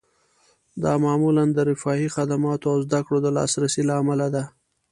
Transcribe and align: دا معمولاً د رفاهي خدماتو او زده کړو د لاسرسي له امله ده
دا 0.83 0.93
معمولاً 1.05 1.45
د 1.51 1.57
رفاهي 1.69 2.07
خدماتو 2.15 2.67
او 2.73 2.77
زده 2.85 2.99
کړو 3.05 3.17
د 3.23 3.27
لاسرسي 3.37 3.81
له 3.89 3.93
امله 4.01 4.27
ده 4.35 4.43